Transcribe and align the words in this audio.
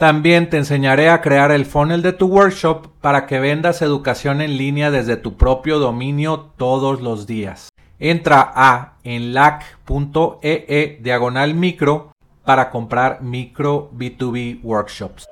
También 0.00 0.48
te 0.48 0.56
enseñaré 0.56 1.10
a 1.10 1.20
crear 1.20 1.52
el 1.52 1.66
funnel 1.66 2.00
de 2.00 2.14
tu 2.14 2.26
workshop 2.26 2.86
para 3.02 3.26
que 3.26 3.38
vendas 3.38 3.82
educación 3.82 4.40
en 4.40 4.56
línea 4.56 4.90
desde 4.90 5.18
tu 5.18 5.36
propio 5.36 5.78
dominio 5.78 6.54
todos 6.56 7.02
los 7.02 7.26
días. 7.26 7.68
Entra 7.98 8.50
a 8.54 8.96
enlac.ee 9.04 10.64
e 10.68 10.98
diagonal 11.02 11.52
micro 11.52 12.12
para 12.46 12.70
comprar 12.70 13.20
micro 13.20 13.90
B2B 13.92 14.60
workshops. 14.62 15.26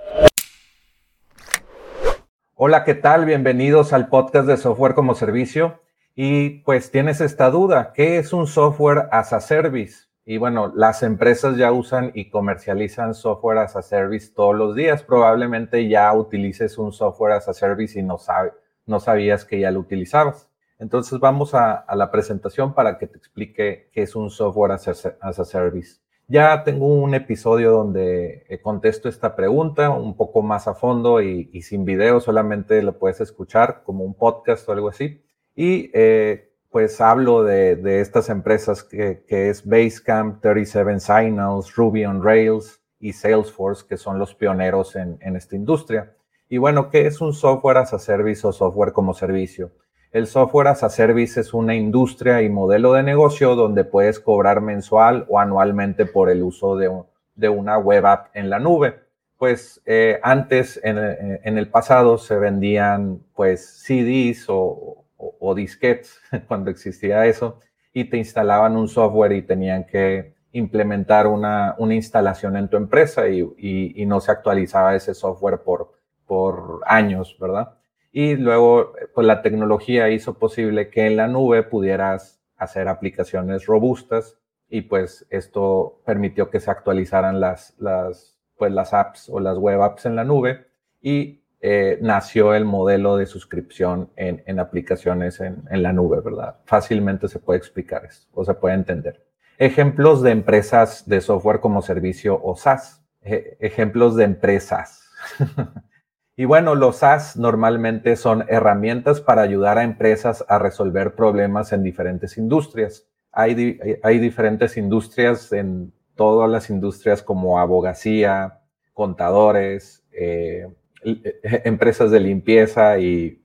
Hola, 2.54 2.84
¿qué 2.84 2.92
tal? 2.92 3.24
Bienvenidos 3.24 3.94
al 3.94 4.08
podcast 4.08 4.46
de 4.46 4.58
software 4.58 4.92
como 4.92 5.14
servicio. 5.14 5.80
Y 6.14 6.58
pues 6.64 6.90
tienes 6.90 7.22
esta 7.22 7.48
duda, 7.48 7.94
¿qué 7.94 8.18
es 8.18 8.34
un 8.34 8.46
software 8.46 9.08
as 9.12 9.32
a 9.32 9.40
service? 9.40 10.07
Y 10.30 10.36
bueno, 10.36 10.70
las 10.76 11.02
empresas 11.02 11.56
ya 11.56 11.72
usan 11.72 12.12
y 12.12 12.28
comercializan 12.28 13.14
software 13.14 13.60
as 13.60 13.76
a 13.76 13.80
service 13.80 14.30
todos 14.36 14.54
los 14.54 14.74
días. 14.74 15.02
Probablemente 15.02 15.88
ya 15.88 16.12
utilices 16.12 16.76
un 16.76 16.92
software 16.92 17.32
as 17.32 17.48
a 17.48 17.54
service 17.54 17.98
y 17.98 18.02
no, 18.02 18.18
sabías 18.18 19.46
que 19.46 19.58
ya 19.58 19.70
lo 19.70 19.80
utilizabas. 19.80 20.50
Entonces 20.78 21.18
vamos 21.18 21.54
a, 21.54 21.86
la 21.94 22.10
presentación 22.10 22.74
para 22.74 22.98
que 22.98 23.06
te 23.06 23.16
explique 23.16 23.88
qué 23.90 24.02
es 24.02 24.14
un 24.14 24.28
software 24.28 24.72
as 24.72 24.86
a, 24.86 25.44
service. 25.46 26.02
Ya 26.26 26.62
tengo 26.62 26.88
un 26.88 27.14
episodio 27.14 27.70
donde 27.70 28.44
eh, 28.50 28.60
contesto 28.60 29.08
esta 29.08 29.34
pregunta 29.34 29.88
un 29.88 30.14
poco 30.14 30.42
más 30.42 30.68
a 30.68 30.74
fondo 30.74 31.22
y, 31.22 31.62
sin 31.62 31.86
video, 31.86 32.20
solamente 32.20 32.82
lo 32.82 32.98
puedes 32.98 33.22
escuchar 33.22 33.82
como 33.82 34.04
un 34.04 34.12
podcast 34.12 34.68
o 34.68 34.72
algo 34.72 34.90
así. 34.90 35.24
Y 35.56 35.90
eh, 35.94 36.47
pues 36.70 37.00
hablo 37.00 37.44
de, 37.44 38.00
estas 38.00 38.28
empresas 38.28 38.84
que, 38.84 39.22
es 39.28 39.66
Basecamp, 39.66 40.40
37 40.42 41.00
Signals, 41.00 41.74
Ruby 41.74 42.04
on 42.04 42.22
Rails 42.22 42.80
y 43.00 43.12
Salesforce, 43.12 43.86
que 43.88 43.96
son 43.96 44.18
los 44.18 44.34
pioneros 44.34 44.96
en, 44.96 45.18
esta 45.36 45.56
industria. 45.56 46.14
Y 46.48 46.58
bueno, 46.58 46.90
¿qué 46.90 47.06
es 47.06 47.20
un 47.20 47.32
software 47.32 47.78
as 47.78 47.94
a 47.94 47.98
service 47.98 48.46
o 48.46 48.52
software 48.52 48.92
como 48.92 49.14
servicio? 49.14 49.72
El 50.10 50.26
software 50.26 50.68
as 50.68 50.82
a 50.82 50.88
service 50.88 51.38
es 51.40 51.52
una 51.52 51.74
industria 51.74 52.42
y 52.42 52.48
modelo 52.48 52.94
de 52.94 53.02
negocio 53.02 53.54
donde 53.54 53.84
puedes 53.84 54.20
cobrar 54.20 54.60
mensual 54.60 55.26
o 55.28 55.38
anualmente 55.38 56.06
por 56.06 56.30
el 56.30 56.42
uso 56.42 56.76
de, 56.76 57.48
una 57.48 57.78
web 57.78 58.06
app 58.06 58.28
en 58.34 58.50
la 58.50 58.58
nube. 58.58 59.00
Pues 59.36 59.80
eh, 59.86 60.18
antes, 60.22 60.80
en, 60.82 60.98
en, 60.98 61.58
el 61.58 61.70
pasado, 61.70 62.18
se 62.18 62.36
vendían 62.36 63.20
pues 63.34 63.84
CDs 63.84 64.46
o, 64.48 65.04
o, 65.18 65.54
disquetes 65.54 66.20
cuando 66.48 66.70
existía 66.70 67.26
eso 67.26 67.60
y 67.92 68.04
te 68.04 68.16
instalaban 68.16 68.76
un 68.76 68.88
software 68.88 69.32
y 69.32 69.42
tenían 69.42 69.84
que 69.84 70.34
implementar 70.52 71.26
una, 71.26 71.76
instalación 71.90 72.56
en 72.56 72.68
tu 72.68 72.76
empresa 72.76 73.28
y, 73.28 74.04
no 74.06 74.20
se 74.20 74.30
actualizaba 74.30 74.94
ese 74.94 75.14
software 75.14 75.62
por, 75.62 75.92
por 76.26 76.80
años, 76.86 77.36
¿verdad? 77.40 77.74
Y 78.12 78.36
luego, 78.36 78.94
pues 79.14 79.26
la 79.26 79.42
tecnología 79.42 80.08
hizo 80.10 80.38
posible 80.38 80.88
que 80.88 81.06
en 81.06 81.16
la 81.16 81.26
nube 81.26 81.62
pudieras 81.62 82.40
hacer 82.56 82.88
aplicaciones 82.88 83.66
robustas 83.66 84.38
y 84.68 84.82
pues 84.82 85.26
esto 85.30 86.00
permitió 86.04 86.50
que 86.50 86.60
se 86.60 86.70
actualizaran 86.70 87.40
las, 87.40 87.74
las, 87.78 88.38
pues 88.56 88.72
las 88.72 88.92
apps 88.94 89.28
o 89.28 89.40
las 89.40 89.58
web 89.58 89.82
apps 89.82 90.06
en 90.06 90.16
la 90.16 90.24
nube 90.24 90.66
y 91.00 91.42
eh, 91.60 91.98
nació 92.00 92.54
el 92.54 92.64
modelo 92.64 93.16
de 93.16 93.26
suscripción 93.26 94.10
en, 94.14 94.60
aplicaciones 94.60 95.40
en, 95.40 95.64
la 95.70 95.92
nube, 95.92 96.20
¿verdad? 96.20 96.56
Fácilmente 96.64 97.26
se 97.26 97.40
puede 97.40 97.58
explicar 97.58 98.04
esto 98.04 98.28
o 98.32 98.44
se 98.44 98.54
puede 98.54 98.76
entender. 98.76 99.26
Ejemplos 99.58 100.22
de 100.22 100.30
empresas 100.30 101.08
de 101.08 101.20
software 101.20 101.58
como 101.58 101.82
servicio 101.82 102.40
o 102.40 102.54
SaaS. 102.56 103.02
ejemplos 103.22 104.14
de 104.14 104.24
empresas. 104.24 105.10
y 106.36 106.44
bueno, 106.44 106.76
los 106.76 106.98
SaaS 106.98 107.36
normalmente 107.36 108.14
son 108.14 108.44
herramientas 108.48 109.20
para 109.20 109.42
ayudar 109.42 109.78
a 109.78 109.82
empresas 109.82 110.44
a 110.48 110.60
resolver 110.60 111.16
problemas 111.16 111.72
en 111.72 111.82
diferentes 111.82 112.38
industrias. 112.38 113.08
Hay, 113.32 113.80
hay 114.02 114.18
diferentes 114.20 114.76
industrias 114.76 115.52
en 115.52 115.92
todas 116.14 116.48
las 116.48 116.70
industrias 116.70 117.22
como 117.22 117.58
abogacía, 117.58 118.60
contadores, 118.92 120.04
eh, 120.12 120.66
empresas 121.02 122.10
de 122.10 122.20
limpieza 122.20 122.98
y, 122.98 123.42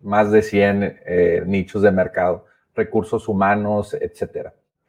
más 0.00 0.30
de 0.30 0.42
100 0.42 0.82
eh, 1.06 1.42
nichos 1.46 1.80
de 1.80 1.90
mercado, 1.90 2.44
recursos 2.74 3.26
humanos. 3.26 3.96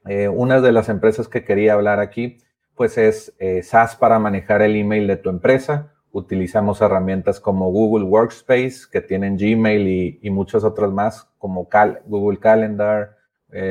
Eh, 0.07 0.27
una 0.27 0.59
de 0.59 0.71
las 0.73 0.89
empresas 0.89 1.29
que 1.29 1.45
quería 1.45 1.73
hablar 1.73 1.99
aquí, 1.99 2.37
pues 2.75 2.97
es 2.97 3.33
SaaS 3.63 3.95
para 3.95 4.19
manejar 4.19 4.61
el 4.61 4.75
email 4.75 5.07
de 5.07 5.15
tu 5.15 5.29
empresa. 5.29 5.93
Utilizamos 6.11 6.81
herramientas 6.81 7.39
como 7.39 7.71
Google 7.71 8.05
Workspace, 8.05 8.89
que 8.91 8.99
tienen 8.99 9.37
Gmail 9.37 9.87
y, 9.87 10.19
y 10.21 10.29
muchas 10.29 10.65
otras 10.65 10.91
más, 10.91 11.29
como 11.37 11.69
Google 12.05 12.39
Calendar, 12.39 13.15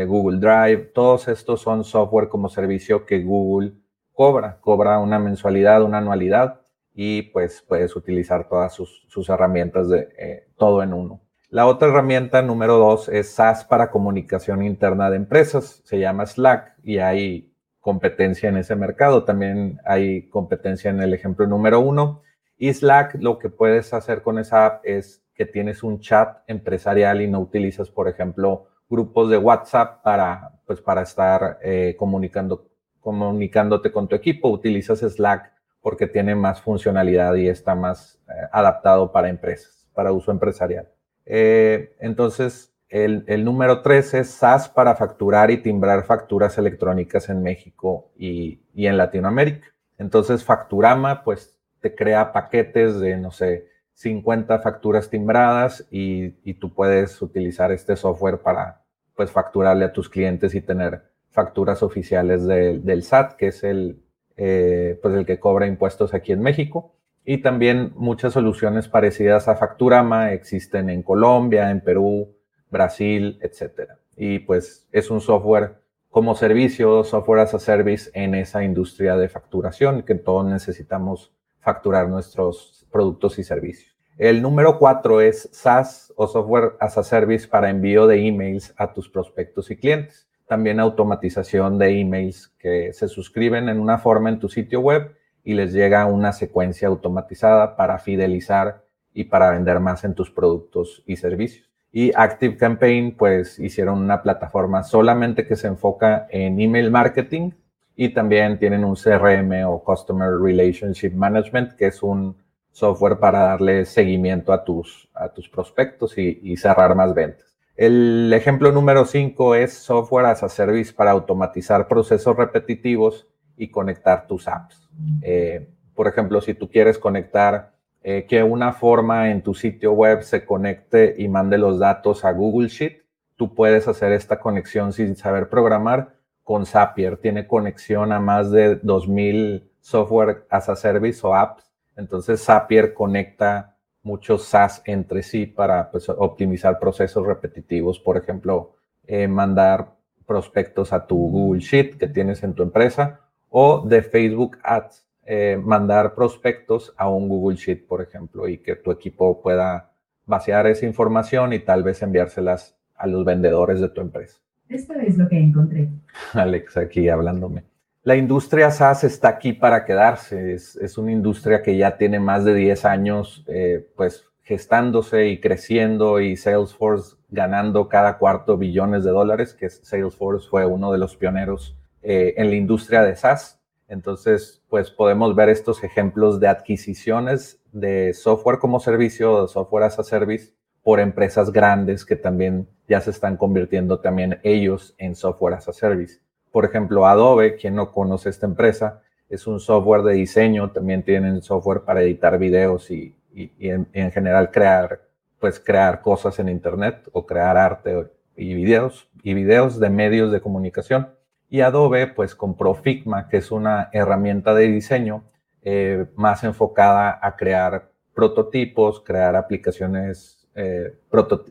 Google 0.07 0.39
Drive. 0.39 0.93
Todos 0.95 1.29
estos 1.29 1.61
son 1.61 1.85
software 1.85 2.29
como 2.31 2.49
servicio 2.49 3.05
que 3.05 3.23
Google 3.23 3.75
cobra. 4.15 4.59
Cobra 4.63 4.99
una 4.99 5.19
mensualidad, 5.19 5.83
una 5.83 5.99
anualidad 5.99 6.64
y 6.95 7.23
pues 7.23 7.63
puedes 7.67 7.97
utilizar 7.97 8.49
todas 8.49 8.73
sus, 8.73 9.29
herramientas 9.29 9.89
de 9.89 10.09
eh, 10.17 10.49
todo 10.57 10.83
en 10.83 10.93
uno. 10.93 11.21
La 11.51 11.67
otra 11.67 11.89
herramienta 11.89 12.41
número 12.43 12.79
dos 12.79 13.09
es 13.09 13.31
SaaS 13.31 13.65
para 13.65 13.91
comunicación 13.91 14.65
interna 14.65 15.11
de 15.11 15.17
empresas. 15.17 15.83
Se 15.85 15.99
llama 15.99 16.27
Slack 16.27 16.77
y 16.83 16.99
hay 16.99 17.53
competencia 17.81 18.49
en 18.49 18.57
ese 18.57 18.75
mercado. 18.77 19.25
También 19.25 19.79
hay 19.85 20.29
competencia 20.31 20.91
en 20.91 21.01
el 21.01 21.15
ejemplo 21.15 21.47
número 21.47 21.81
uno. 21.81 22.23
Y 22.57 22.73
Slack, 22.73 23.17
lo 23.21 23.39
que 23.39 23.51
puedes 23.51 23.93
hacer 23.93 24.23
con 24.23 24.39
esa 24.39 24.67
app 24.67 24.81
es 24.85 25.23
que 25.35 25.47
tienes 25.47 25.83
un 25.83 26.01
chat 26.01 26.39
empresarial 26.47 27.21
y 27.21 27.29
no 27.29 27.41
utilizas, 27.41 27.91
por 27.91 28.09
ejemplo, 28.09 28.69
grupos 28.89 29.31
de 29.31 29.39
WhatsApp 29.39 30.03
para, 30.03 30.61
pues, 30.67 30.81
para 30.81 31.03
estar 31.03 31.59
eh, 31.63 31.95
comunicando, 31.99 32.69
comunicándote 33.01 33.93
con 33.93 34.09
tu 34.09 34.17
equipo. 34.17 34.49
Utilizas 34.49 35.01
Slack 35.01 35.54
porque 35.85 36.07
tiene 36.07 36.35
más 36.35 36.63
funcionalidad 36.63 37.35
y 37.35 37.47
está 37.47 37.75
más 37.75 38.19
eh, 38.27 38.33
adaptado 38.53 39.13
para 39.13 39.29
empresas, 39.29 39.87
para 39.93 40.13
uso 40.13 40.31
empresarial. 40.31 40.89
Eh, 41.27 41.95
entonces, 42.01 42.75
el, 42.89 43.45
número 43.45 43.83
tres 43.83 44.15
es 44.15 44.31
SaaS 44.31 44.67
para 44.67 44.95
facturar 44.95 45.51
y 45.51 45.59
timbrar 45.59 46.05
facturas 46.05 46.57
electrónicas 46.57 47.29
en 47.29 47.43
México 47.43 48.13
y, 48.17 48.63
en 48.75 48.97
Latinoamérica. 48.97 49.69
Entonces, 49.99 50.43
Facturama, 50.43 51.23
pues 51.23 51.61
te 51.81 51.95
crea 51.95 52.33
paquetes 52.33 52.99
de, 52.99 53.19
no 53.19 53.31
sé, 53.31 53.69
50 53.93 54.61
facturas 54.61 55.11
timbradas 55.11 55.87
y, 55.91 56.55
tú 56.55 56.73
puedes 56.73 57.21
utilizar 57.21 57.73
este 57.73 57.95
software 57.95 58.39
para, 58.39 58.81
pues, 59.15 59.31
facturarle 59.31 59.85
a 59.85 59.93
tus 59.93 60.09
clientes 60.09 60.55
y 60.55 60.63
tener 60.63 61.03
facturas 61.29 61.83
oficiales 61.83 62.47
del 62.47 63.03
SAT, 63.03 63.35
que 63.35 63.49
es 63.49 63.65
el, 63.65 64.04
eh, 64.37 64.99
pues 65.03 65.15
el 65.15 65.27
que 65.27 65.39
cobra 65.39 65.67
impuestos 65.67 66.15
aquí 66.15 66.33
en 66.33 66.41
México. 66.41 66.95
Y 67.25 67.39
también 67.39 67.93
muchas 67.97 68.35
soluciones 68.35 68.89
parecidas 68.89 69.49
a 69.49 69.57
Facturama 69.57 70.33
existen 70.33 70.91
en 70.91 71.03
Colombia, 71.03 71.71
en 71.71 71.81
Perú, 71.81 72.37
Brasil, 72.71 73.39
etc. 73.41 73.93
Y 74.17 74.41
pues 74.41 74.87
es 74.93 75.11
un 75.11 75.21
software 75.21 75.77
como 76.11 76.35
servicio, 76.35 77.03
software 77.03 77.41
as 77.41 77.55
a 77.55 77.59
service 77.59 78.11
en 78.15 78.35
esa 78.35 78.63
industria 78.63 79.17
de 79.17 79.29
facturación 79.29 80.03
que 80.03 80.15
todos 80.15 80.47
necesitamos 80.47 81.33
facturar 81.61 82.09
nuestros 82.09 82.87
productos 82.93 83.39
y 83.39 83.45
servicios. 83.45 83.97
El 84.17 84.43
número 84.43 84.79
cuatro 84.79 85.21
es 85.21 85.49
SaaS 85.51 86.13
o 86.15 86.29
Software 86.29 86.77
as 86.79 86.97
a 86.99 87.03
Service 87.03 87.49
para 87.49 87.69
envío 87.69 88.07
de 88.07 88.29
emails 88.29 88.73
a 88.77 88.93
tus 88.93 89.09
prospectos 89.09 89.73
y 89.73 89.77
clientes 89.77 90.29
también 90.55 90.79
automatización 90.79 91.79
de 91.79 91.99
emails 92.01 92.55
que 92.61 92.93
se 92.93 93.09
suscriben 93.09 93.69
en 93.69 93.81
una 93.81 93.99
forma 93.99 94.29
en 94.29 94.39
tu 94.39 94.49
sitio 94.49 94.79
web 94.79 95.17
y 95.43 95.55
les 95.55 95.73
llega 95.73 96.07
una 96.07 96.33
secuencia 96.33 96.87
automatizada 96.87 97.75
para 97.75 97.99
fidelizar 97.99 98.85
y 99.13 99.25
para 99.25 99.51
vender 99.51 99.81
más 99.81 100.05
en 100.05 100.15
tus 100.15 100.31
productos 100.31 101.03
y 101.07 101.17
servicios. 101.17 101.69
Y 101.91 102.13
Active 102.15 102.57
Campaign, 102.57 103.17
pues 103.17 103.59
hicieron 103.59 103.99
una 103.99 104.23
plataforma 104.23 104.85
solamente 104.85 105.45
que 105.45 105.57
se 105.57 105.67
enfoca 105.67 106.29
en 106.31 106.61
email 106.61 106.89
marketing 106.89 107.51
y 107.97 108.11
también 108.11 108.57
tienen 108.57 108.85
un 108.85 108.95
CRM 108.95 109.67
o 109.67 109.83
Customer 109.83 110.39
Relationship 110.41 111.15
Management, 111.15 111.73
que 111.73 111.87
es 111.87 112.01
un 112.01 112.37
software 112.71 113.19
para 113.19 113.41
darle 113.41 113.87
seguimiento 113.87 114.53
a 114.53 114.63
tus, 114.63 115.09
a 115.15 115.31
tus 115.31 115.49
prospectos 115.49 116.17
y, 116.17 116.57
cerrar 116.57 116.95
más 116.95 117.13
ventas. 117.13 117.54
El 117.77 118.33
ejemplo 118.33 118.71
número 118.71 119.05
5 119.05 119.57
es 119.57 119.73
software 119.73 120.27
as 120.27 120.45
a 120.45 120.49
service 120.49 120.93
para 120.93 121.11
automatizar 121.11 121.89
procesos 121.89 122.37
repetitivos 122.37 123.27
y 123.57 123.69
conectar 123.69 124.29
tus 124.29 124.47
apps. 124.47 124.89
Eh, 125.23 125.69
por 125.95 126.07
ejemplo, 126.07 126.41
si 126.41 126.55
tú 126.55 126.69
quieres 126.69 126.99
conectar 126.99 127.75
eh, 128.03 128.27
que 128.29 128.43
una 128.43 128.73
forma 128.73 129.31
en 129.31 129.43
tu 129.43 129.55
sitio 129.55 129.93
web 129.93 130.23
se 130.23 130.45
conecte 130.45 131.17
y 131.19 131.29
mande 131.29 131.59
los 131.59 131.81
datos 131.81 132.25
a 132.25 132.33
Google 132.33 132.69
Sheet, 132.69 133.03
tú 133.35 133.55
puedes 133.55 133.89
hacer 133.89 134.13
esta 134.13 134.39
conexión 134.39 134.93
sin 134.93 135.17
saber 135.17 135.49
programar 135.49 136.15
con 136.45 136.67
Zapier. 136.67 137.17
Tiene 137.17 137.49
conexión 137.49 138.13
a 138.13 138.21
más 138.21 138.53
de 138.53 138.77
2000 138.77 139.69
software 139.81 140.47
as 140.49 140.69
a 140.69 140.77
service 140.77 141.27
o 141.27 141.35
apps. 141.35 141.73
Entonces 141.97 142.45
Zapier 142.45 142.95
conecta 142.95 143.74
muchos 144.05 144.45
SaaS 144.45 144.83
entre 144.85 145.23
sí 145.23 145.47
para 145.47 145.91
pues, 145.91 146.09
optimizar 146.09 146.79
procesos 146.79 147.27
repetitivos. 147.27 147.99
Por 147.99 148.17
ejemplo, 148.17 148.77
eh, 149.07 149.27
mandar 149.27 149.95
prospectos 150.27 150.93
a 150.93 151.07
tu 151.07 151.17
Google 151.17 151.61
Sheet 151.61 151.97
que 151.99 152.09
tienes 152.09 152.43
en 152.45 152.55
tu 152.55 152.63
empresa 152.63 153.21
o 153.49 153.85
de 153.87 154.03
Facebook 154.03 154.59
Ads, 154.63 155.07
eh, 155.27 155.61
mandar 155.63 156.15
prospectos 156.15 156.95
a 156.97 157.09
un 157.09 157.29
Google 157.29 157.57
Sheet, 157.57 157.87
por 157.87 158.03
ejemplo, 158.03 158.49
y 158.49 158.59
que 158.59 158.77
tu 158.77 158.91
equipo 158.91 159.43
pueda 159.43 159.93
vaciar 160.27 160.67
esa 160.67 160.87
información 160.87 161.53
y 161.53 161.61
tal 161.61 161.83
vez 161.83 162.03
enviárselas 162.03 162.77
a 162.95 163.07
los 163.07 163.25
vendedores 163.25 163.81
de 163.81 163.89
tu 163.89 164.01
empresa. 164.01 164.39
Esto 164.69 164.95
es 164.95 165.19
lo 165.19 165.29
que 165.29 165.39
encontré. 165.39 165.89
Alex, 166.33 166.77
aquí 166.77 167.09
hablándome. 167.09 167.65
La 168.05 168.17
industria 168.17 168.71
SaaS 168.71 169.03
está 169.05 169.29
aquí 169.29 169.55
para 169.55 169.87
quedarse. 169.87 170.53
Es, 170.53 170.99
una 170.99 171.11
industria 171.11 171.63
que 171.63 171.75
ya 171.79 171.97
tiene 171.97 172.21
más 172.21 172.45
de 172.45 172.55
10 172.55 172.85
años, 172.85 173.43
eh, 173.47 173.89
pues 173.97 174.27
gestándose 174.43 175.29
y 175.29 175.41
creciendo 175.41 176.21
y 176.21 176.37
Salesforce 176.37 177.17
ganando 177.31 177.89
cada 177.89 178.19
cuarto 178.19 178.59
billones 178.59 179.05
de 179.05 179.11
dólares, 179.11 179.55
que 179.55 179.71
Salesforce 179.71 180.47
fue 180.51 180.67
uno 180.67 180.93
de 180.93 180.99
los 180.99 181.17
pioneros 181.17 181.79
eh, 182.03 182.35
en 182.37 182.51
la 182.51 182.57
industria 182.57 183.03
de 183.03 183.17
SaaS. 183.17 183.59
Entonces, 183.89 184.63
pues 184.69 184.91
podemos 184.91 185.35
ver 185.35 185.49
estos 185.49 185.83
ejemplos 185.83 186.41
de 186.41 186.49
adquisiciones 186.49 187.59
de 187.73 188.13
software 188.13 188.59
como 188.59 188.81
servicio, 188.81 189.41
de 189.41 189.49
software 189.49 189.85
as 189.85 189.99
a 189.99 190.05
service, 190.05 190.53
por 190.83 191.01
empresas 191.01 191.51
grandes 191.51 192.05
que 192.05 192.17
también 192.17 192.69
ya 192.87 193.01
se 193.01 193.13
están 193.13 193.39
convirtiendo 193.39 194.01
también 194.01 194.41
ellos 194.43 194.95
en 194.99 195.15
software 195.15 195.55
as 195.55 195.69
a 195.69 195.73
service. 195.73 196.21
Por 196.55 196.65
ejemplo, 196.65 197.05
Adobe, 197.09 197.57
quien 197.57 197.75
no 197.75 197.91
conoce 197.91 198.31
esta 198.31 198.47
empresa, 198.47 199.03
es 199.29 199.49
un 199.49 199.59
software 199.59 200.03
de 200.03 200.15
diseño, 200.15 200.71
también 200.71 201.03
tienen 201.03 201.43
software 201.43 201.81
para 201.81 202.01
editar 202.03 202.39
videos 202.39 202.93
y, 202.93 203.13
en, 203.35 203.89
en, 203.93 204.13
general 204.13 204.53
crear, 204.53 205.01
pues 205.41 205.59
crear 205.59 206.01
cosas 206.01 206.39
en 206.39 206.49
Internet 206.49 207.09
o 207.11 207.27
crear 207.27 207.57
arte 207.57 208.09
y 208.37 208.55
videos, 208.55 209.11
y 209.25 209.35
videos 209.35 209.81
de 209.81 209.91
medios 209.91 210.31
de 210.31 210.41
comunicación. 210.41 211.09
Y 211.51 211.61
Adobe 211.61 212.07
pues 212.07 212.37
compró 212.37 212.75
Figma, 212.77 213.29
que 213.29 213.39
es 213.39 213.51
una 213.51 213.89
herramienta 213.93 214.55
de 214.55 214.69
diseño 214.69 215.25
eh, 215.61 216.07
más 216.15 216.45
enfocada 216.45 217.19
a 217.21 217.35
crear 217.35 217.91
prototipos, 218.15 219.03
crear 219.05 219.35
aplicaciones, 219.35 220.47
eh, 220.55 221.01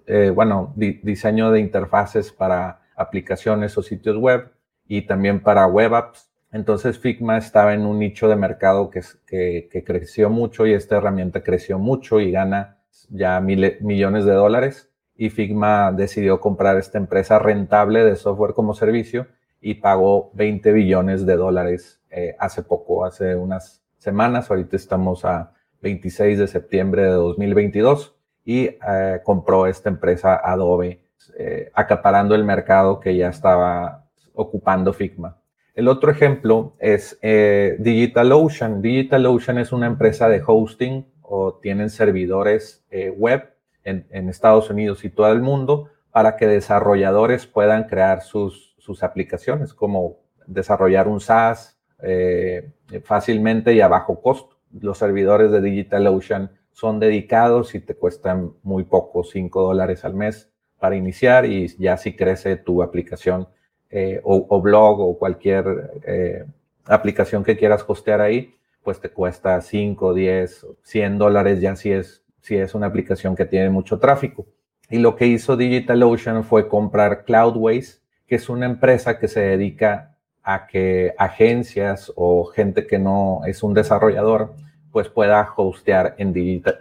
eh, 0.07 0.31
bueno, 0.33 0.73
diseño 0.77 1.51
de 1.51 1.59
interfaces 1.59 2.31
para 2.31 2.79
aplicaciones 2.95 3.77
o 3.77 3.81
sitios 3.81 4.15
web 4.15 4.49
y 4.95 5.01
también 5.01 5.41
para 5.41 5.65
web 5.65 5.95
apps. 5.95 6.29
Entonces 6.51 6.99
Figma 6.99 7.37
estaba 7.37 7.73
en 7.73 7.83
un 7.83 7.97
nicho 7.97 8.27
de 8.27 8.35
mercado 8.35 8.91
que, 8.91 9.01
que, 9.25 9.83
creció 9.83 10.29
mucho 10.29 10.67
y 10.67 10.73
esta 10.73 10.97
herramienta 10.97 11.41
creció 11.41 11.79
mucho 11.79 12.19
y 12.19 12.31
gana 12.31 12.77
ya 13.09 13.39
millones 13.39 14.25
de 14.25 14.33
dólares. 14.33 14.91
Y 15.15 15.31
Figma 15.31 15.91
decidió 15.91 16.39
comprar 16.39 16.77
esta 16.77 16.99
empresa 16.99 17.39
rentable 17.39 18.05
de 18.05 18.15
software 18.15 18.53
como 18.53 18.75
servicio 18.75 19.25
y 19.59 19.75
pagó 19.75 20.29
20 20.35 20.71
billones 20.73 21.25
de 21.25 21.37
dólares 21.37 21.99
eh, 22.11 22.35
hace 22.37 22.61
poco, 22.61 23.03
hace 23.03 23.35
unas 23.35 23.83
semanas. 23.97 24.51
Ahorita 24.51 24.75
estamos 24.75 25.25
a 25.25 25.53
26 25.81 26.37
de 26.37 26.47
septiembre 26.47 27.01
de 27.01 27.13
2022 27.13 28.15
y 28.45 28.65
eh, 28.65 29.21
compró 29.23 29.65
esta 29.65 29.89
empresa 29.89 30.39
Adobe, 30.43 31.01
eh, 31.39 31.71
acaparando 31.73 32.35
el 32.35 32.43
mercado 32.43 32.99
que 32.99 33.17
ya 33.17 33.29
estaba 33.29 34.02
ocupando 34.33 34.93
Figma. 34.93 35.39
El 35.75 35.87
otro 35.87 36.11
ejemplo 36.11 36.75
es 36.79 37.19
DigitalOcean. 37.21 38.81
DigitalOcean 38.81 39.57
es 39.57 39.71
una 39.71 39.87
empresa 39.87 40.29
de 40.29 40.41
hosting 40.45 41.07
o 41.21 41.55
tienen 41.55 41.89
servidores 41.89 42.85
web 43.17 43.55
en, 43.83 44.05
en 44.11 44.29
Estados 44.29 44.69
Unidos 44.69 45.03
y 45.03 45.09
todo 45.09 45.31
el 45.31 45.41
mundo 45.41 45.89
para 46.11 46.37
que 46.37 46.45
desarrolladores 46.45 47.47
puedan 47.47 47.85
crear 47.85 48.21
sus 48.21 48.73
sus 48.83 49.01
aplicaciones, 49.01 49.73
como 49.73 50.17
desarrollar 50.45 51.07
un 51.07 51.21
SaaS 51.21 51.79
eh, 52.01 52.73
fácilmente 53.05 53.73
y 53.73 53.79
a 53.79 53.87
bajo 53.87 54.21
costo. 54.21 54.57
Los 54.77 54.97
servidores 54.97 55.51
de 55.51 55.61
DigitalOcean 55.61 56.51
son 56.73 56.99
dedicados 56.99 57.75
y 57.75 57.79
te 57.79 57.95
cuestan 57.95 58.51
muy 58.61 58.83
poco, 58.83 59.23
5 59.23 59.61
dólares 59.61 60.03
al 60.03 60.15
mes 60.15 60.51
para 60.79 60.97
iniciar 60.97 61.45
y 61.45 61.69
ya 61.77 61.95
si 61.95 62.13
crece 62.13 62.57
tu 62.57 62.83
aplicación 62.83 63.47
eh, 63.95 64.19
o, 64.23 64.59
blog 64.59 64.99
o 65.01 65.19
cualquier 65.19 66.01
eh, 66.07 66.45
aplicación 66.85 67.43
que 67.43 67.55
quieras 67.55 67.85
hostear 67.87 68.21
ahí, 68.21 68.55
pues 68.81 68.99
te 68.99 69.09
cuesta 69.09 69.61
5, 69.61 70.15
10, 70.15 70.65
100 70.81 71.17
dólares 71.19 71.61
ya 71.61 71.75
si 71.75 71.91
es, 71.91 72.23
si 72.41 72.55
es 72.55 72.73
una 72.73 72.87
aplicación 72.87 73.35
que 73.35 73.45
tiene 73.45 73.69
mucho 73.69 73.99
tráfico. 73.99 74.47
Y 74.89 74.97
lo 74.97 75.15
que 75.15 75.27
hizo 75.27 75.55
DigitalOcean 75.55 76.43
fue 76.43 76.67
comprar 76.67 77.23
Cloudways, 77.23 78.01
que 78.25 78.33
es 78.33 78.49
una 78.49 78.65
empresa 78.65 79.19
que 79.19 79.27
se 79.27 79.41
dedica 79.41 80.17
a 80.41 80.65
que 80.65 81.13
agencias 81.19 82.11
o 82.15 82.45
gente 82.45 82.87
que 82.87 82.97
no 82.97 83.41
es 83.45 83.61
un 83.61 83.75
desarrollador, 83.75 84.55
pues 84.91 85.07
pueda 85.07 85.47
hostear 85.55 86.15
en, 86.17 86.33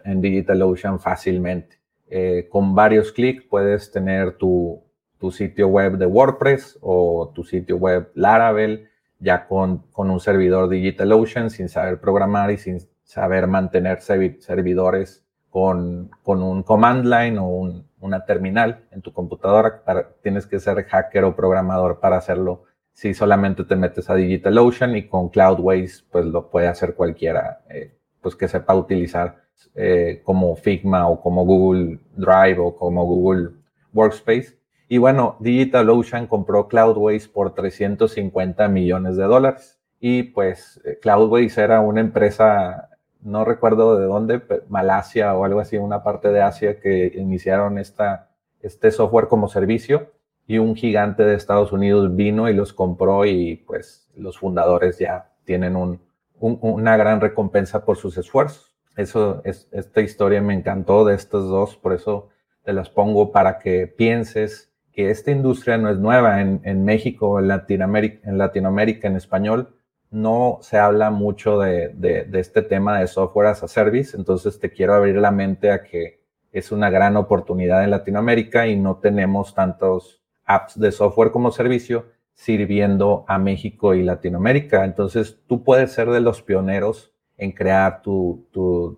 en 0.05 0.21
DigitalOcean 0.23 0.99
fácilmente. 0.99 1.77
Eh, 2.09 2.49
con 2.51 2.75
varios 2.75 3.13
clics 3.13 3.45
puedes 3.45 3.91
tener 3.91 4.39
tu, 4.39 4.83
tu, 5.23 5.31
sitio 5.31 5.69
web 5.69 5.97
de 5.99 6.07
WordPress 6.07 6.79
o 6.81 7.31
tu 7.35 7.45
sitio 7.45 7.77
web 7.77 8.11
Laravel 8.15 8.89
ya 9.21 9.47
con, 9.47 9.85
con 9.93 10.11
un 10.11 10.19
servidor 10.19 10.69
DigitalOcean 10.69 11.49
sin 11.51 11.69
saber 11.69 12.01
programar 12.01 12.51
y 12.51 12.59
sin 12.59 12.81
saber 13.05 13.47
mantener 13.47 14.01
servidores 14.01 15.25
con, 15.49 16.11
con 16.23 16.43
un 16.43 16.63
command 16.63 17.05
line 17.05 17.39
o 17.39 17.45
un, 17.45 17.87
una 18.01 18.25
terminal 18.25 18.85
en 18.91 19.01
tu 19.03 19.13
computadora. 19.13 19.83
Tienes 20.23 20.47
que 20.47 20.59
ser 20.59 20.85
hacker 20.85 21.25
o 21.25 21.37
programador 21.37 22.01
para 22.01 22.17
hacerlo. 22.17 22.65
Si 22.93 23.15
solamente 23.15 23.65
te 23.65 23.77
metes 23.77 24.11
a 24.11 24.15
DigitalOcean 24.15 24.97
y 24.97 25.09
con 25.09 25.29
Cloudways, 25.29 26.07
pues 26.11 26.27
lo 26.27 26.51
puede 26.51 26.69
hacer 26.69 26.95
cualquiera, 26.95 27.61
eh, 27.71 27.95
pues 28.21 28.35
que 28.35 28.49
sepa 28.49 28.75
utilizar 28.75 29.43
eh, 29.75 30.21
como 30.25 30.57
Figma 30.57 31.09
o 31.09 31.21
como 31.21 31.45
Google 31.45 31.99
Drive 32.17 32.59
o 32.59 32.75
como 32.77 33.05
Google 33.05 33.51
Workspace. 33.93 34.59
Y 34.93 34.99
bueno, 34.99 35.37
DigitalOcean 35.41 36.27
compró 36.27 36.69
Cloudways 36.69 37.27
por 37.27 37.55
350 37.55 38.69
millones 38.69 39.17
de 39.17 39.25
dólares. 39.25 39.81
Y 39.99 40.25
pues 40.25 40.83
eh, 40.85 40.99
Cloudways 41.01 41.57
era 41.57 41.81
una 41.81 42.03
empresa 42.03 42.91
no 43.23 43.47
recuerdo 43.47 43.99
de 43.99 44.05
dónde, 44.05 44.43
Malasia 44.69 45.35
o 45.35 45.47
algo 45.47 45.61
así, 45.61 45.79
una 45.79 46.03
parte 46.03 46.29
de 46.29 46.43
Asia 46.43 46.79
que 46.79 47.11
iniciaron 47.15 47.79
esta, 47.79 48.33
este 48.61 48.91
software 48.91 49.29
como 49.29 49.49
servicio 49.49 50.13
y 50.47 50.59
un 50.59 50.77
gigante 50.77 51.25
de 51.25 51.37
Estados 51.37 51.73
Unidos 51.73 52.15
vino 52.15 52.51
y 52.51 52.53
los 52.53 52.75
compró 52.75 53.25
y 53.25 53.65
pues 53.67 54.11
los 54.15 54.37
fundadores 54.37 54.99
ya 54.99 55.33
tienen 55.45 55.75
un, 55.75 56.03
una 56.39 56.99
gran 56.99 57.23
recompensa 57.23 57.87
por 57.87 57.97
sus 57.97 58.19
esfuerzos. 58.19 58.77
Eso 58.99 59.41
es, 59.47 59.71
esta 59.73 60.03
historia 60.03 60.43
me 60.43 60.53
encantó 60.53 61.07
de 61.07 61.15
estos 61.15 61.49
dos, 61.49 61.77
por 61.77 61.95
eso 61.95 62.29
te 62.63 62.75
las 62.75 62.91
pongo 62.91 63.33
para 63.33 63.59
que 63.59 63.87
pienses 63.87 64.69
que 64.93 65.11
esta 65.11 65.31
industria 65.31 65.79
no 65.79 65.91
es 65.91 65.99
nueva 65.99 66.41
en, 66.41 66.61
en 66.65 66.85
México, 66.85 67.39
en 67.39 67.49
Latinoamérica, 67.49 68.29
en 68.29 68.39
Latinoamérica, 68.39 69.09
en 69.09 69.17
español 69.17 69.75
no 70.13 70.59
se 70.61 70.79
habla 70.79 71.11
mucho 71.11 71.59
de, 71.59 72.29
este 72.35 72.63
tema 72.63 73.01
de 73.01 73.07
software 73.07 73.49
as 73.49 73.63
a 73.63 73.69
service, 73.69 74.17
entonces 74.17 74.61
te 74.61 74.71
quiero 74.71 74.95
abrir 74.95 75.17
la 75.17 75.31
mente 75.31 75.73
a 75.73 75.83
que 75.83 76.21
es 76.53 76.71
una 76.71 76.91
gran 76.91 77.17
oportunidad 77.17 77.83
en 77.83 77.91
Latinoamérica 77.91 78.67
y 78.67 78.77
no 78.77 78.97
tenemos 78.97 79.55
tantos 79.55 80.21
apps 80.45 80.79
de 80.79 80.93
software 80.93 81.31
como 81.31 81.51
servicio 81.51 82.07
sirviendo 82.35 83.25
a 83.27 83.39
México 83.39 83.95
y 83.95 84.03
Latinoamérica. 84.03 84.85
Entonces 84.85 85.41
tú 85.47 85.65
puedes 85.65 85.93
ser 85.93 86.11
de 86.11 86.21
los 86.21 86.43
pioneros 86.43 87.15
en 87.39 87.53
crear 87.53 88.03
tu, 88.03 88.47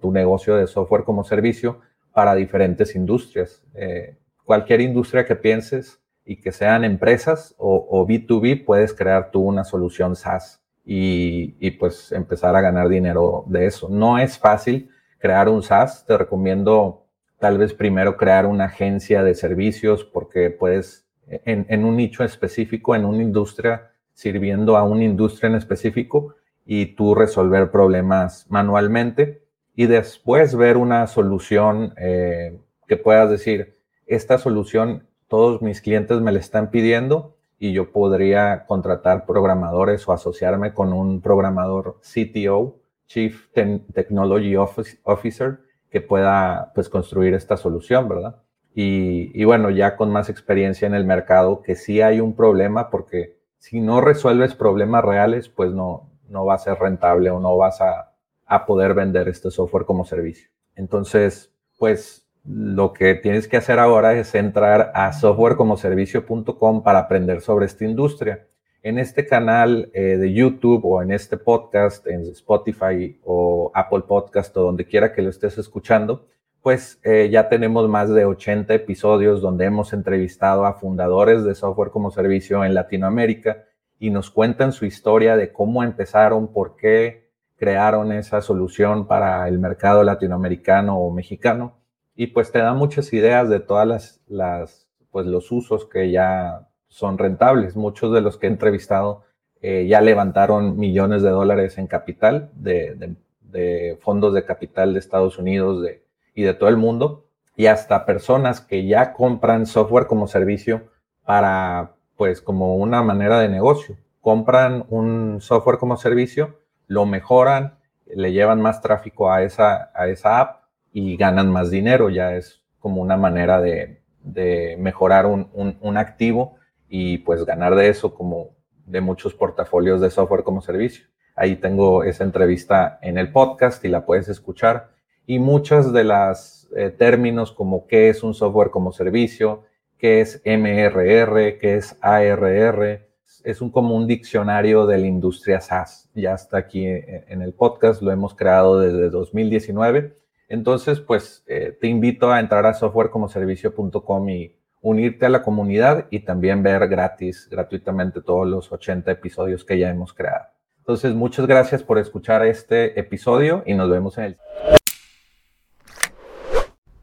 negocio 0.02 0.56
de 0.56 0.66
software 0.66 1.04
como 1.04 1.22
servicio 1.22 1.78
para 2.12 2.34
diferentes 2.34 2.96
industrias. 2.96 3.62
Eh, 3.74 4.16
cualquier 4.44 4.80
industria 4.80 5.24
que 5.24 5.36
pienses 5.36 6.00
y 6.24 6.36
que 6.36 6.52
sean 6.52 6.84
empresas 6.84 7.54
o, 7.58 7.86
o 7.90 8.06
B2B, 8.06 8.64
puedes 8.64 8.94
crear 8.94 9.30
tú 9.30 9.40
una 9.40 9.64
solución 9.64 10.16
SaaS 10.16 10.60
y, 10.84 11.70
pues 11.72 12.12
empezar 12.12 12.54
a 12.56 12.60
ganar 12.60 12.88
dinero 12.88 13.44
de 13.46 13.66
eso. 13.66 13.88
No 13.88 14.18
es 14.18 14.38
fácil. 14.38 14.90
crear 15.18 15.48
un 15.48 15.62
SaaS, 15.62 16.04
te 16.06 16.18
recomiendo 16.18 17.06
tal 17.38 17.56
vez 17.56 17.72
primero 17.72 18.16
crear 18.16 18.44
una 18.46 18.66
agencia 18.66 19.22
de 19.22 19.34
servicios 19.34 20.04
porque 20.04 20.50
puedes 20.50 21.06
en, 21.26 21.64
en 21.70 21.84
un 21.86 21.96
nicho 21.96 22.22
específico, 22.24 22.94
en 22.94 23.06
una 23.06 23.22
industria, 23.22 23.92
sirviendo 24.12 24.76
a 24.76 24.84
una 24.84 25.04
industria 25.04 25.48
en 25.48 25.56
específico 25.56 26.34
y 26.66 26.94
tú 26.94 27.14
resolver 27.14 27.70
problemas 27.70 28.46
manualmente 28.50 29.42
y 29.74 29.86
después 29.86 30.54
ver 30.54 30.76
una 30.76 31.06
solución 31.06 31.94
eh, 31.96 32.58
que 32.86 32.96
puedas 32.96 33.30
decir, 33.30 33.73
esta 34.06 34.38
solución 34.38 35.06
todos 35.28 35.62
mis 35.62 35.80
clientes 35.80 36.20
me 36.20 36.32
la 36.32 36.38
están 36.38 36.70
pidiendo 36.70 37.34
y 37.58 37.72
yo 37.72 37.92
podría 37.92 38.66
contratar 38.66 39.26
programadores 39.26 40.06
o 40.08 40.12
asociarme 40.12 40.74
con 40.74 40.92
un 40.92 41.20
programador 41.20 41.98
CTO, 42.02 42.76
Chief 43.06 43.48
Technology 43.52 44.56
Officer, 44.56 45.60
que 45.90 46.00
pueda 46.00 46.72
pues 46.74 46.88
construir 46.88 47.34
esta 47.34 47.56
solución, 47.56 48.08
¿verdad? 48.08 48.42
Y, 48.76 49.44
bueno, 49.44 49.70
ya 49.70 49.96
con 49.96 50.10
más 50.10 50.28
experiencia 50.28 50.86
en 50.86 50.94
el 50.94 51.04
mercado, 51.04 51.62
que 51.62 51.76
sí 51.76 52.00
hay 52.00 52.20
un 52.20 52.34
problema 52.34 52.90
porque 52.90 53.38
si 53.58 53.80
no 53.80 54.00
resuelves 54.00 54.54
problemas 54.54 55.04
reales, 55.04 55.48
pues 55.48 55.72
no, 55.72 56.10
no 56.28 56.44
va 56.44 56.54
a 56.54 56.58
ser 56.58 56.78
rentable 56.78 57.30
o 57.30 57.38
no 57.38 57.56
vas 57.56 57.80
a, 57.80 58.14
a 58.46 58.66
poder 58.66 58.94
vender 58.94 59.28
este 59.28 59.52
software 59.52 59.84
como 59.84 60.04
servicio. 60.04 60.48
Entonces, 60.74 61.52
pues 61.78 62.23
lo 62.44 62.92
que 62.92 63.14
tienes 63.14 63.48
que 63.48 63.56
hacer 63.56 63.78
ahora 63.78 64.12
es 64.14 64.34
entrar 64.34 64.92
a 64.94 65.12
softwarecomoservicio.com 65.12 66.82
para 66.82 66.98
aprender 66.98 67.40
sobre 67.40 67.66
esta 67.66 67.84
industria. 67.84 68.46
En 68.82 68.98
este 68.98 69.26
canal 69.26 69.90
eh, 69.94 70.18
de 70.18 70.32
YouTube 70.34 70.84
o 70.84 71.00
en 71.00 71.10
este 71.10 71.38
podcast, 71.38 72.06
en 72.06 72.20
Spotify 72.32 73.18
o 73.24 73.70
Apple 73.74 74.02
Podcast 74.06 74.54
o 74.58 74.62
donde 74.62 74.84
quiera 74.84 75.14
que 75.14 75.22
lo 75.22 75.30
estés 75.30 75.56
escuchando, 75.56 76.26
pues 76.60 77.00
eh, 77.02 77.30
ya 77.30 77.48
tenemos 77.48 77.88
más 77.88 78.10
de 78.10 78.26
80 78.26 78.74
episodios 78.74 79.40
donde 79.40 79.64
hemos 79.64 79.94
entrevistado 79.94 80.66
a 80.66 80.74
fundadores 80.74 81.44
de 81.44 81.54
software 81.54 81.90
como 81.90 82.10
servicio 82.10 82.62
en 82.62 82.74
Latinoamérica 82.74 83.64
y 83.98 84.10
nos 84.10 84.30
cuentan 84.30 84.72
su 84.72 84.84
historia 84.84 85.36
de 85.36 85.50
cómo 85.50 85.82
empezaron, 85.82 86.52
por 86.52 86.76
qué 86.76 87.30
crearon 87.56 88.12
esa 88.12 88.42
solución 88.42 89.06
para 89.06 89.48
el 89.48 89.58
mercado 89.58 90.02
latinoamericano 90.02 90.98
o 90.98 91.10
mexicano 91.10 91.83
y 92.16 92.28
pues 92.28 92.52
te 92.52 92.60
da 92.60 92.74
muchas 92.74 93.12
ideas 93.12 93.48
de 93.48 93.60
todas 93.60 93.86
las, 93.86 94.20
las 94.26 94.88
pues 95.10 95.26
los 95.26 95.50
usos 95.50 95.86
que 95.86 96.10
ya 96.10 96.68
son 96.88 97.18
rentables. 97.18 97.76
Muchos 97.76 98.12
de 98.12 98.20
los 98.20 98.38
que 98.38 98.46
he 98.46 98.50
entrevistado 98.50 99.24
eh, 99.60 99.86
ya 99.88 100.00
levantaron 100.00 100.78
millones 100.78 101.22
de 101.22 101.30
dólares 101.30 101.78
en 101.78 101.86
capital 101.86 102.50
de, 102.54 103.16
de, 103.40 103.98
fondos 104.00 104.34
de 104.34 104.44
capital 104.44 104.92
de 104.92 104.98
Estados 104.98 105.38
Unidos 105.38 105.82
de, 105.82 106.04
y 106.34 106.42
de 106.42 106.54
todo 106.54 106.68
el 106.68 106.76
mundo 106.76 107.26
y 107.56 107.66
hasta 107.66 108.04
personas 108.04 108.60
que 108.60 108.86
ya 108.86 109.12
compran 109.12 109.66
software 109.66 110.06
como 110.06 110.26
servicio 110.26 110.88
para 111.24 111.94
pues 112.16 112.40
como 112.40 112.76
una 112.76 113.02
manera 113.02 113.40
de 113.40 113.48
negocio. 113.48 113.96
Compran 114.20 114.84
un 114.88 115.40
software 115.40 115.78
como 115.78 115.96
servicio, 115.96 116.58
lo 116.86 117.06
mejoran, 117.06 117.78
le 118.06 118.32
llevan 118.32 118.60
más 118.60 118.80
tráfico 118.80 119.30
a 119.30 119.42
esa, 119.42 119.90
a 119.94 120.08
esa 120.08 120.40
app 120.40 120.63
y 120.94 121.16
ganan 121.16 121.50
más 121.50 121.70
dinero. 121.70 122.08
Ya 122.08 122.36
es 122.36 122.62
como 122.78 123.02
una 123.02 123.18
manera 123.18 123.60
de, 123.60 124.00
de 124.22 124.76
mejorar 124.78 125.26
un, 125.26 125.48
un, 125.52 125.96
activo 125.98 126.56
y 126.88 127.18
pues 127.18 127.44
ganar 127.44 127.74
de 127.74 127.88
eso 127.88 128.14
como 128.14 128.50
de 128.86 129.00
muchos 129.00 129.34
portafolios 129.34 130.00
de 130.00 130.10
software 130.10 130.44
como 130.44 130.62
servicio. 130.62 131.06
Ahí 131.34 131.56
tengo 131.56 132.04
esa 132.04 132.22
entrevista 132.22 133.00
en 133.02 133.18
el 133.18 133.32
podcast 133.32 133.84
y 133.84 133.88
la 133.88 134.06
puedes 134.06 134.28
escuchar. 134.28 134.92
Y 135.26 135.40
muchos 135.40 135.92
de 135.92 136.04
los 136.04 136.68
eh, 136.76 136.90
términos 136.90 137.50
como 137.50 137.88
qué 137.88 138.08
es 138.08 138.22
un 138.22 138.32
software 138.32 138.70
como 138.70 138.92
servicio, 138.92 139.64
qué 139.98 140.20
es 140.20 140.40
MRR, 140.44 141.58
qué 141.58 141.74
es 141.76 141.96
ARR, 142.02 143.08
es 143.42 143.60
un, 143.60 143.70
como 143.70 143.96
un 143.96 144.06
diccionario 144.06 144.86
de 144.86 144.98
la 144.98 145.06
industria 145.08 145.60
SaaS. 145.60 146.08
Ya 146.14 146.34
está 146.34 146.58
aquí 146.58 146.86
eh, 146.86 147.24
en 147.26 147.42
el 147.42 147.52
podcast, 147.52 148.00
lo 148.00 148.12
hemos 148.12 148.34
creado 148.34 148.78
desde 148.78 149.10
2019 149.10 150.23
entonces, 150.48 151.00
pues 151.00 151.44
eh, 151.46 151.76
te 151.80 151.86
invito 151.86 152.30
a 152.30 152.40
entrar 152.40 152.66
a 152.66 152.74
softwarecomoservicio.com 152.74 154.28
y 154.28 154.56
unirte 154.80 155.26
a 155.26 155.30
la 155.30 155.42
comunidad 155.42 156.06
y 156.10 156.20
también 156.20 156.62
ver 156.62 156.86
gratis, 156.88 157.48
gratuitamente 157.50 158.20
todos 158.20 158.46
los 158.46 158.70
80 158.70 159.10
episodios 159.10 159.64
que 159.64 159.78
ya 159.78 159.88
hemos 159.88 160.12
creado. 160.12 160.44
Entonces, 160.78 161.14
muchas 161.14 161.46
gracias 161.46 161.82
por 161.82 161.98
escuchar 161.98 162.44
este 162.44 163.00
episodio 163.00 163.62
y 163.64 163.72
nos 163.72 163.88
vemos 163.88 164.18
en 164.18 164.24
el... 164.24 164.36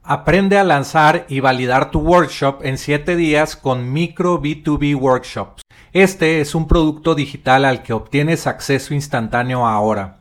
Aprende 0.04 0.60
a 0.60 0.64
lanzar 0.64 1.26
y 1.28 1.40
validar 1.40 1.90
tu 1.90 2.02
workshop 2.02 2.60
en 2.64 2.78
7 2.78 3.16
días 3.16 3.56
con 3.56 3.92
Micro 3.92 4.40
B2B 4.40 4.96
Workshops. 4.96 5.64
Este 5.94 6.42
es 6.42 6.54
un 6.54 6.68
producto 6.68 7.16
digital 7.16 7.66
al 7.66 7.82
que 7.82 7.94
obtienes 7.94 8.46
acceso 8.46 8.94
instantáneo 8.94 9.66
ahora. 9.66 10.21